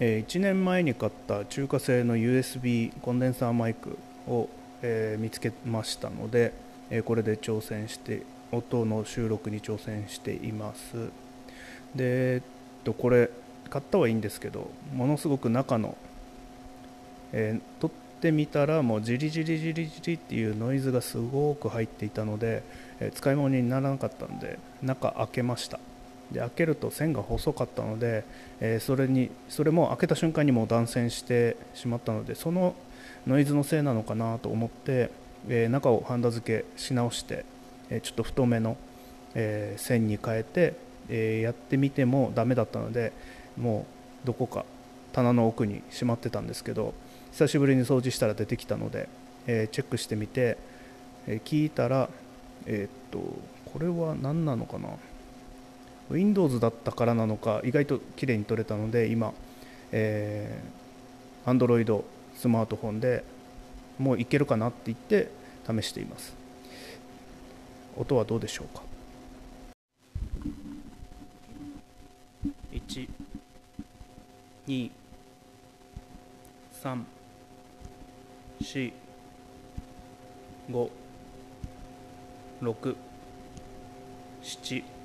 [0.00, 4.48] え1年前に買った中華製の USB コンデンサーマイクを、
[4.82, 6.54] え見つけましたので、
[6.90, 10.96] えこれで挑戦して音の収録に挑戦しています。
[11.94, 12.42] で、えっ
[12.84, 13.30] と、これ
[13.68, 15.96] 買ったはいいんですけどものすごく中の、
[17.32, 17.90] えー、撮っ
[18.20, 22.62] てみたらもうジリジリジリジリっていうノイズがすごく入っていたので、
[23.00, 25.78] え、使い物にならなかったので中開けました。
[26.32, 28.24] で開けると線が細かったので、
[28.60, 32.74] えー、それにそれも開けた瞬間にもう断線してしまったのでその
[33.26, 35.10] ノイズのせいなのかなと思って、
[35.48, 37.44] えー、中をハンダ付けし直して、
[37.90, 38.76] え、ちょっと太めの、
[39.34, 40.74] え線に変えて、
[41.08, 43.12] えやってみてもダメだったので
[43.58, 43.86] も
[44.24, 44.64] うどこか
[45.12, 46.94] 棚の奥にしまってたんですけど
[47.32, 49.08] 久しぶりに掃除したら出てきたので、
[49.46, 50.56] えチェックしてみて、
[51.26, 52.08] え聞いたら
[52.66, 53.18] えっと
[53.72, 54.88] これは何なのかな？
[56.10, 59.32] Windows だったからなのか意外と綺麗に撮れたので今、
[59.92, 62.02] えー、Android
[62.36, 63.24] スマートフォンで
[63.98, 65.30] もういけるかなって言って
[65.66, 66.34] 試しています。
[67.96, 68.82] 音はどうでしょうか
[72.72, 73.08] ？1
[74.66, 74.90] 2
[76.82, 77.04] 3
[78.60, 78.92] 4
[80.70, 80.90] 5
[82.62, 82.96] 6
[84.42, 84.99] 7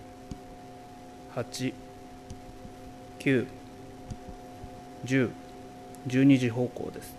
[1.35, 1.73] 8
[3.19, 3.47] 9
[5.05, 5.29] 10
[6.07, 7.13] 12時方向です。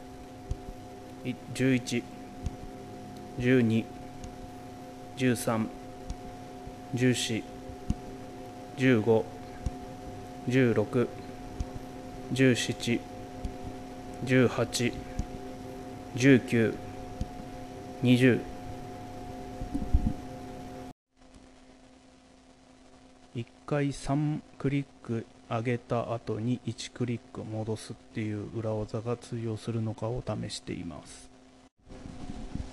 [1.55, 2.03] 11
[3.39, 3.85] 12
[5.17, 5.69] 13
[6.95, 7.43] 14
[8.79, 9.25] 15
[10.39, 11.09] 16
[12.33, 13.01] 17
[14.25, 14.93] 18
[16.15, 16.75] 19
[18.03, 18.56] 20
[23.37, 31.29] 1回3クリック上げた後に1クリック戻すっていう裏技が通用するのかを試しています。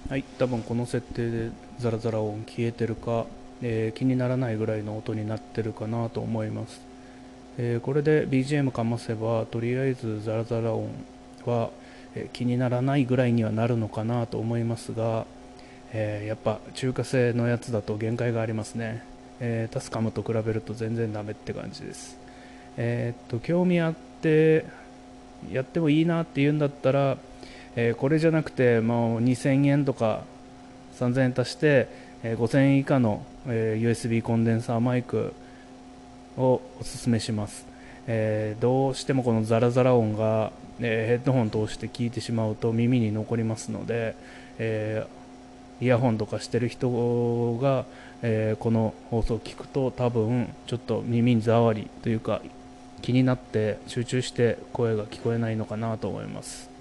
[0.09, 3.25] はい多分この設定でザラザラ音消えてるか、
[3.61, 6.81] えー、気にならないぐらいの音になってるかなと思います、
[7.57, 10.89] えー、これで BGM かませばとりあえずザラザラ音
[11.45, 11.71] は、
[12.15, 15.25] えー、気にならないぐらいにはなるのかなと思いますが、
[15.93, 19.12] えーやっぱ中華製のやつだと限界がありますね。
[19.39, 22.17] えー、タスカムと比べると全然ダメって感じです。
[22.77, 24.65] えー、っと興味あって
[25.51, 27.17] やってもいいなって言うんだったら、
[27.75, 30.23] え、これじゃなくてもう2000円とか
[30.99, 31.87] 3000円足して、
[32.23, 35.33] え、5000円以下の、え USB コンデンサーマイク
[36.37, 37.65] をおすすめします、
[38.07, 44.15] えどうしてもこのザラザラ音が、えヘッドホン通して聞いてしまうと耳に残りますので、
[44.59, 45.05] え
[45.81, 47.85] イヤホンとかしてる人が、
[48.21, 52.41] えー、この放送を聞くと多分ちょっと耳障りというか
[53.01, 56.72] 気になって集中して声が聞こえないのかなと思います。